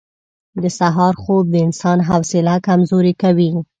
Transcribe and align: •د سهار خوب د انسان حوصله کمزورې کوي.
•د 0.61 0.63
سهار 0.79 1.13
خوب 1.23 1.43
د 1.51 1.55
انسان 1.67 1.97
حوصله 2.09 2.53
کمزورې 2.67 3.13
کوي. 3.21 3.49